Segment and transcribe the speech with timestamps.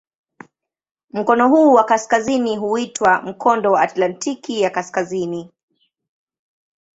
[1.13, 5.49] Mkono huu wa kaskazini huitwa "Mkondo wa Atlantiki ya Kaskazini".